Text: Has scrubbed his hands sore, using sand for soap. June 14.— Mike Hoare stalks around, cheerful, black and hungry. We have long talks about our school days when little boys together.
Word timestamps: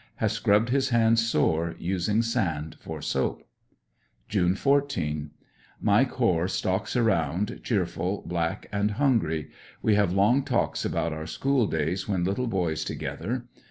Has 0.15 0.31
scrubbed 0.33 0.69
his 0.69 0.89
hands 0.89 1.23
sore, 1.23 1.75
using 1.77 2.23
sand 2.23 2.75
for 2.79 3.03
soap. 3.03 3.47
June 4.27 4.55
14.— 4.55 5.29
Mike 5.79 6.09
Hoare 6.13 6.47
stalks 6.47 6.95
around, 6.95 7.59
cheerful, 7.61 8.23
black 8.25 8.65
and 8.71 8.89
hungry. 8.97 9.51
We 9.83 9.93
have 9.93 10.11
long 10.11 10.41
talks 10.43 10.83
about 10.83 11.13
our 11.13 11.27
school 11.27 11.67
days 11.67 12.09
when 12.09 12.23
little 12.23 12.47
boys 12.47 12.83
together. 12.83 13.45